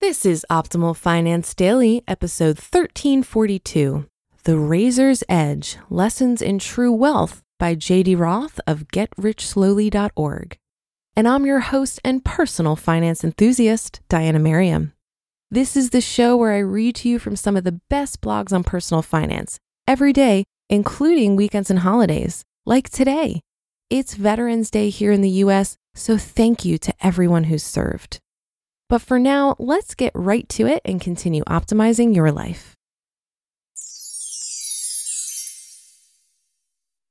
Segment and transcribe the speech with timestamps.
[0.00, 4.06] This is Optimal Finance Daily, episode 1342
[4.44, 10.56] The Razor's Edge Lessons in True Wealth by JD Roth of GetRichSlowly.org.
[11.14, 14.94] And I'm your host and personal finance enthusiast, Diania Merriam.
[15.50, 18.54] This is the show where I read to you from some of the best blogs
[18.54, 23.42] on personal finance every day, including weekends and holidays, like today.
[23.90, 28.18] It's Veterans Day here in the US, so thank you to everyone who's served.
[28.90, 32.74] But for now, let's get right to it and continue optimizing your life.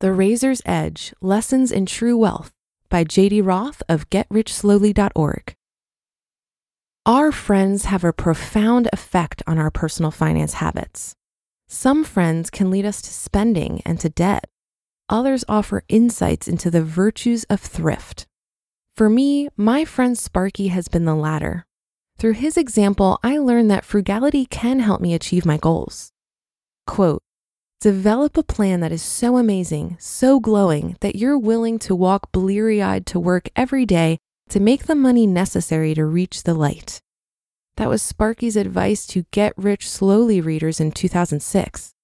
[0.00, 2.50] The Razor's Edge Lessons in True Wealth
[2.88, 5.54] by JD Roth of GetRichSlowly.org.
[7.06, 11.14] Our friends have a profound effect on our personal finance habits.
[11.68, 14.46] Some friends can lead us to spending and to debt.
[15.08, 18.26] Others offer insights into the virtues of thrift.
[18.96, 21.64] For me, my friend Sparky has been the latter.
[22.18, 26.12] Through his example, I learned that frugality can help me achieve my goals.
[26.86, 27.22] Quote,
[27.80, 32.82] develop a plan that is so amazing, so glowing, that you're willing to walk bleary
[32.82, 34.18] eyed to work every day
[34.50, 37.00] to make the money necessary to reach the light.
[37.76, 41.94] That was Sparky's advice to get rich slowly readers in 2006.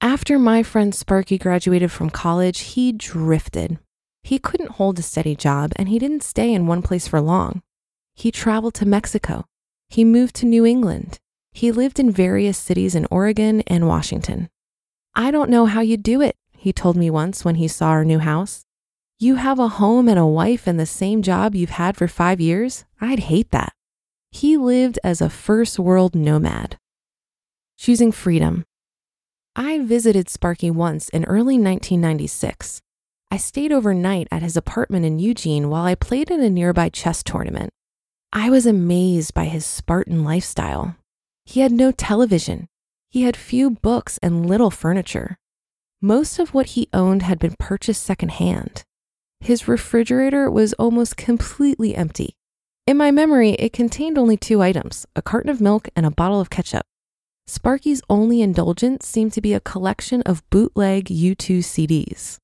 [0.00, 3.78] After my friend Sparky graduated from college, he drifted.
[4.24, 7.62] He couldn't hold a steady job and he didn't stay in one place for long.
[8.14, 9.44] He traveled to Mexico.
[9.90, 11.18] He moved to New England.
[11.52, 14.48] He lived in various cities in Oregon and Washington.
[15.14, 18.04] I don't know how you do it, he told me once when he saw our
[18.04, 18.64] new house.
[19.18, 22.40] You have a home and a wife and the same job you've had for five
[22.40, 22.86] years?
[23.02, 23.74] I'd hate that.
[24.30, 26.78] He lived as a first world nomad.
[27.76, 28.64] Choosing freedom.
[29.54, 32.80] I visited Sparky once in early 1996.
[33.34, 37.20] I stayed overnight at his apartment in Eugene while I played in a nearby chess
[37.20, 37.72] tournament.
[38.32, 40.94] I was amazed by his Spartan lifestyle.
[41.44, 42.68] He had no television.
[43.10, 45.36] He had few books and little furniture.
[46.00, 48.84] Most of what he owned had been purchased secondhand.
[49.40, 52.36] His refrigerator was almost completely empty.
[52.86, 56.40] In my memory, it contained only two items a carton of milk and a bottle
[56.40, 56.86] of ketchup.
[57.48, 62.38] Sparky's only indulgence seemed to be a collection of bootleg U2 CDs.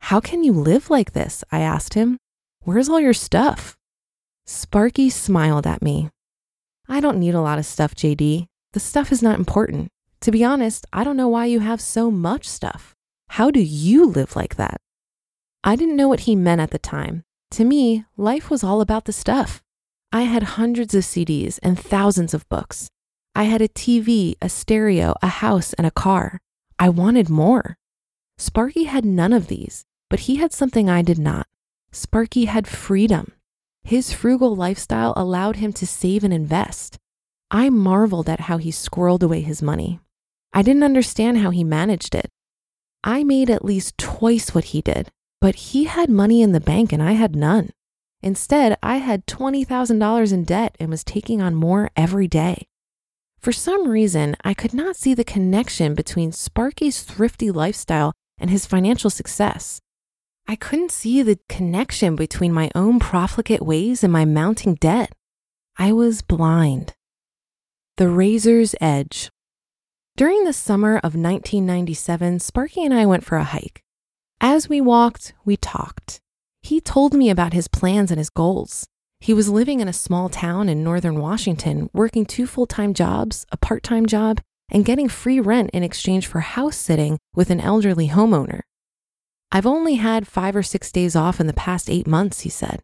[0.00, 1.44] How can you live like this?
[1.52, 2.18] I asked him.
[2.62, 3.76] Where's all your stuff?
[4.46, 6.10] Sparky smiled at me.
[6.88, 8.46] I don't need a lot of stuff, JD.
[8.72, 9.88] The stuff is not important.
[10.22, 12.94] To be honest, I don't know why you have so much stuff.
[13.28, 14.80] How do you live like that?
[15.62, 17.24] I didn't know what he meant at the time.
[17.52, 19.62] To me, life was all about the stuff.
[20.12, 22.88] I had hundreds of CDs and thousands of books.
[23.34, 26.40] I had a TV, a stereo, a house, and a car.
[26.78, 27.76] I wanted more.
[28.38, 31.46] Sparky had none of these, but he had something I did not.
[31.92, 33.32] Sparky had freedom.
[33.82, 36.98] His frugal lifestyle allowed him to save and invest.
[37.50, 40.00] I marveled at how he squirreled away his money.
[40.52, 42.30] I didn't understand how he managed it.
[43.02, 45.08] I made at least twice what he did,
[45.40, 47.70] but he had money in the bank and I had none.
[48.22, 52.66] Instead, I had $20,000 in debt and was taking on more every day.
[53.38, 58.66] For some reason, I could not see the connection between Sparky's thrifty lifestyle and his
[58.66, 59.80] financial success.
[60.50, 65.12] I couldn't see the connection between my own profligate ways and my mounting debt.
[65.76, 66.94] I was blind.
[67.98, 69.30] The Razor's Edge.
[70.16, 73.82] During the summer of 1997, Sparky and I went for a hike.
[74.40, 76.18] As we walked, we talked.
[76.62, 78.86] He told me about his plans and his goals.
[79.20, 83.44] He was living in a small town in northern Washington, working two full time jobs,
[83.52, 84.40] a part time job,
[84.70, 88.62] and getting free rent in exchange for house sitting with an elderly homeowner.
[89.50, 92.82] I've only had five or six days off in the past eight months, he said.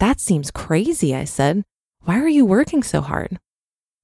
[0.00, 1.62] That seems crazy, I said.
[2.00, 3.38] Why are you working so hard?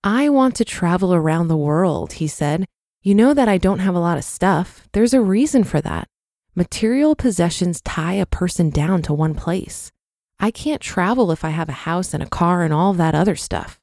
[0.05, 2.65] I want to travel around the world, he said.
[3.03, 4.89] You know that I don't have a lot of stuff.
[4.93, 6.07] There's a reason for that.
[6.55, 9.91] Material possessions tie a person down to one place.
[10.39, 13.37] I can't travel if I have a house and a car and all that other
[13.37, 13.79] stuff.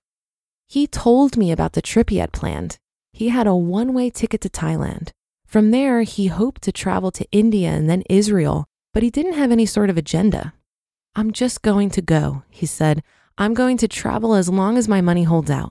[0.67, 2.77] He told me about the trip he had planned.
[3.11, 5.11] He had a one way ticket to Thailand.
[5.47, 9.49] From there, he hoped to travel to India and then Israel, but he didn't have
[9.49, 10.53] any sort of agenda.
[11.15, 13.01] I'm just going to go, he said.
[13.37, 15.69] I'm going to travel as long as my money holds out.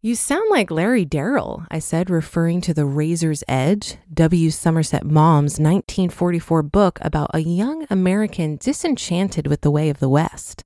[0.00, 4.48] You sound like Larry Darrell, I said, referring to The Razor's Edge, W.
[4.50, 10.62] Somerset Maugham's 1944 book about a young American disenchanted with the way of the West.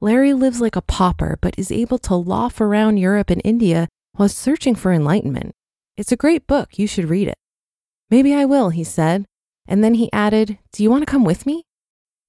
[0.00, 4.28] Larry lives like a pauper, but is able to loaf around Europe and India while
[4.28, 5.52] searching for enlightenment.
[5.96, 6.78] It's a great book.
[6.78, 7.36] You should read it.
[8.14, 9.24] Maybe I will, he said.
[9.66, 11.64] And then he added, Do you want to come with me?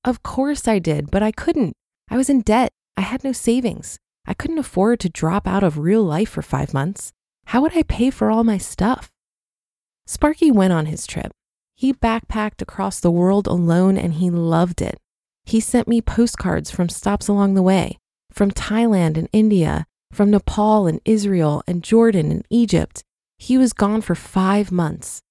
[0.03, 1.73] Of course I did, but I couldn't.
[2.09, 2.71] I was in debt.
[2.97, 3.99] I had no savings.
[4.25, 7.11] I couldn't afford to drop out of real life for five months.
[7.45, 9.11] How would I pay for all my stuff?
[10.07, 11.31] Sparky went on his trip.
[11.75, 14.97] He backpacked across the world alone and he loved it.
[15.43, 17.99] He sent me postcards from stops along the way,
[18.31, 23.03] from Thailand and India, from Nepal and Israel and Jordan and Egypt.
[23.37, 25.21] He was gone for five months.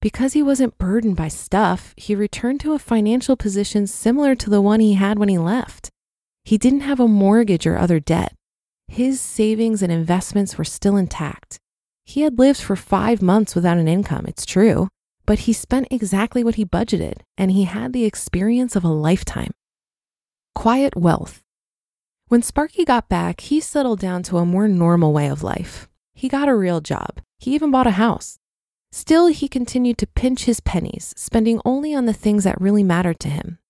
[0.00, 4.62] Because he wasn't burdened by stuff, he returned to a financial position similar to the
[4.62, 5.90] one he had when he left.
[6.42, 8.34] He didn't have a mortgage or other debt.
[8.88, 11.58] His savings and investments were still intact.
[12.04, 14.88] He had lived for five months without an income, it's true,
[15.26, 19.52] but he spent exactly what he budgeted, and he had the experience of a lifetime.
[20.54, 21.42] Quiet wealth.
[22.26, 25.88] When Sparky got back, he settled down to a more normal way of life.
[26.14, 27.20] He got a real job.
[27.38, 28.39] He even bought a house.
[28.92, 33.20] Still, he continued to pinch his pennies, spending only on the things that really mattered
[33.20, 33.60] to him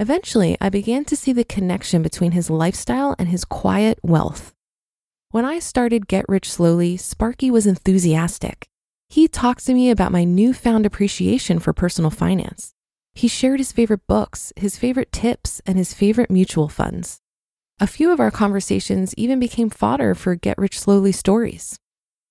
[0.00, 4.54] Eventually, I began to see the connection between his lifestyle and his quiet wealth.
[5.30, 8.66] When I started Get Rich Slowly, Sparky was enthusiastic.
[9.10, 12.72] He talked to me about my newfound appreciation for personal finance.
[13.14, 17.18] He shared his favorite books, his favorite tips, and his favorite mutual funds.
[17.80, 21.78] A few of our conversations even became fodder for Get Rich Slowly stories.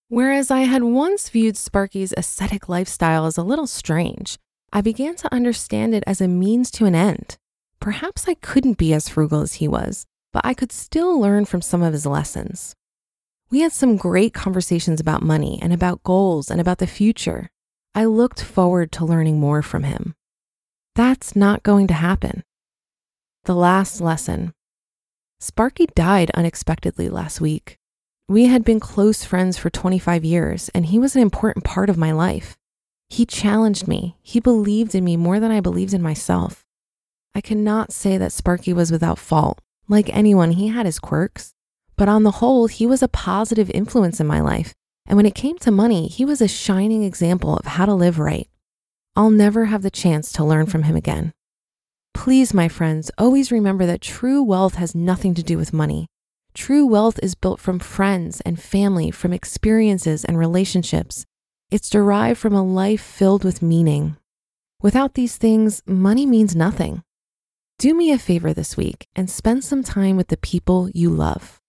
[0.10, 4.40] Whereas I had once viewed Sparky's ascetic lifestyle as a little strange,
[4.74, 7.38] I began to understand it as a means to an end.
[7.80, 11.62] Perhaps I couldn't be as frugal as he was, but I could still learn from
[11.62, 12.76] some of his lessons.
[13.52, 17.50] We had some great conversations about money and about goals and about the future.
[17.96, 20.16] I looked forward to learning more from him.
[20.96, 22.44] That's not going to happen.
[23.46, 24.54] The last lesson
[25.40, 27.79] Sparky died unexpectedly last week.
[28.30, 31.98] We had been close friends for 25 years, and he was an important part of
[31.98, 32.60] my life.
[33.10, 36.64] He challenged me, he believed in me more than I believed in myself.
[37.34, 39.62] I cannot say that Sparky was without fault.
[39.88, 41.56] Like anyone, he had his quirks.
[41.96, 44.76] But on the whole, he was a positive influence in my life.
[45.08, 48.20] And when it came to money, he was a shining example of how to live
[48.20, 48.48] right.
[49.16, 51.34] I'll never have the chance to learn from him again.
[52.14, 56.06] Please, my friends, always remember that true wealth has nothing to do with money.
[56.54, 61.26] True wealth is built from friends and family, from experiences and relationships.
[61.72, 64.18] It's derived from a life filled with meaning.
[64.82, 67.04] Without these things, money means nothing.
[67.78, 71.60] Do me a favor this week and spend some time with the people you love.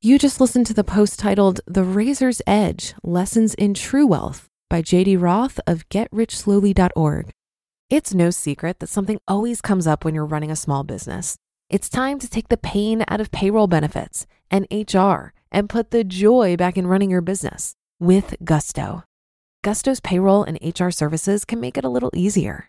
[0.00, 4.82] You just listened to the post titled The Razor's Edge Lessons in True Wealth by
[4.82, 7.30] JD Roth of GetRichSlowly.org.
[7.94, 11.36] It's no secret that something always comes up when you're running a small business.
[11.70, 16.02] It's time to take the pain out of payroll benefits and HR and put the
[16.02, 19.04] joy back in running your business with Gusto.
[19.62, 22.68] Gusto's payroll and HR services can make it a little easier.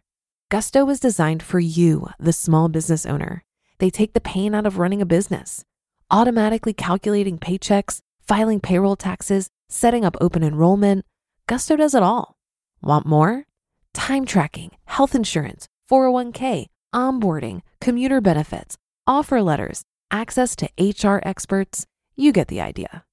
[0.52, 3.42] Gusto was designed for you, the small business owner.
[3.80, 5.64] They take the pain out of running a business,
[6.12, 11.04] automatically calculating paychecks, filing payroll taxes, setting up open enrollment.
[11.48, 12.36] Gusto does it all.
[12.84, 13.46] Want more?
[13.96, 18.76] Time tracking, health insurance, 401k, onboarding, commuter benefits,
[19.08, 21.86] offer letters, access to HR experts.
[22.18, 23.06] You get the idea.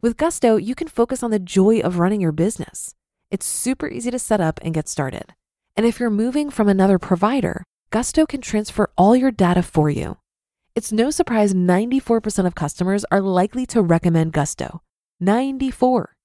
[0.00, 2.94] With Gusto, you can focus on the joy of running your business.
[3.30, 5.34] It's super easy to set up and get started.
[5.76, 10.16] And if you're moving from another provider, Gusto can transfer all your data for you.
[10.74, 14.80] It's no surprise 94% of customers are likely to recommend Gusto.
[15.20, 16.16] 94.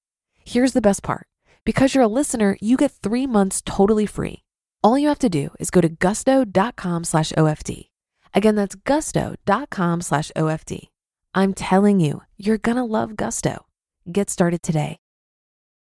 [0.42, 1.26] Here's the best part.
[1.66, 4.44] Because you're a listener, you get three months totally free.
[4.84, 7.88] All you have to do is go to gusto.com slash OFD.
[8.32, 10.88] Again, that's gusto.com slash OFD.
[11.34, 13.66] I'm telling you, you're going to love Gusto.
[14.10, 14.98] Get started today.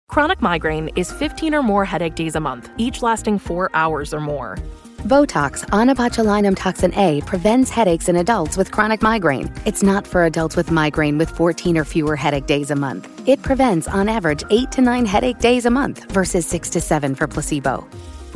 [0.08, 4.20] Chronic migraine is 15 or more headache days a month, each lasting four hours or
[4.20, 4.58] more.
[5.05, 9.52] Botox, onabotulinum toxin A, prevents headaches in adults with chronic migraine.
[9.64, 13.09] It's not for adults with migraine with 14 or fewer headache days a month.
[13.28, 17.14] It prevents, on average, 8 to 9 headache days a month versus 6 to 7
[17.14, 17.87] for placebo.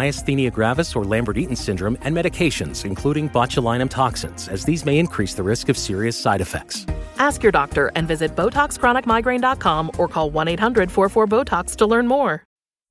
[0.00, 5.42] myasthenia gravis, or Lambert-Eaton syndrome, and medications, including botulinum toxins, as these may increase the
[5.42, 6.86] risk of serious side effects.
[7.18, 12.44] Ask your doctor and visit BotoxChronicMigraine.com or call 1-800-44-BOTOX to learn more.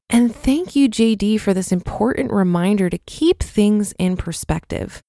[0.10, 5.02] And thank you, JD, for this important reminder to keep things in perspective.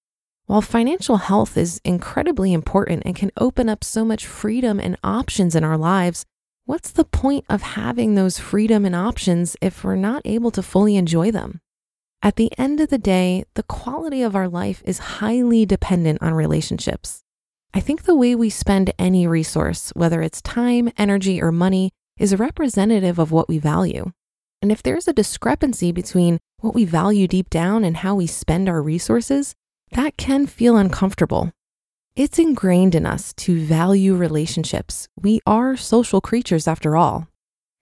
[0.44, 5.54] While financial health is incredibly important and can open up so much freedom and options
[5.54, 6.26] in our lives,
[6.66, 10.96] what's the point of having those freedom and options if we're not able to fully
[10.96, 11.60] enjoy them?
[12.22, 16.34] At the end of the day, the quality of our life is highly dependent on
[16.34, 17.22] relationships.
[17.72, 22.36] I think the way we spend any resource, whether it's time, energy, or money, is
[22.36, 24.12] representative of what we value.
[24.60, 28.68] And if there's a discrepancy between what we value deep down and how we spend
[28.68, 29.54] our resources,
[29.92, 31.52] that can feel uncomfortable.
[32.16, 35.08] It's ingrained in us to value relationships.
[35.18, 37.29] We are social creatures after all.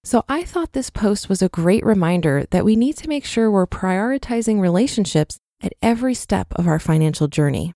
[0.04, 3.50] So I thought this post was a great reminder that we need to make sure
[3.50, 7.72] we're prioritizing relationships at every step of our financial journey.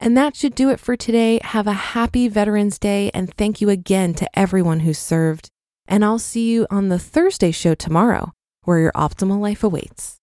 [0.00, 1.40] And that should do it for today.
[1.42, 5.48] Have a happy Veterans Day and thank you again to everyone who served.
[5.86, 8.32] And I'll see you on the Thursday show tomorrow,
[8.64, 10.18] where your optimal life awaits.